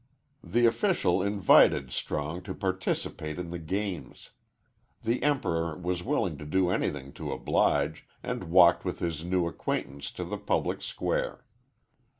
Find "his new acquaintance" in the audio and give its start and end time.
8.97-10.09